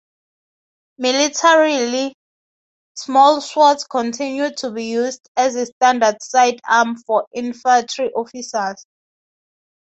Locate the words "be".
4.71-4.85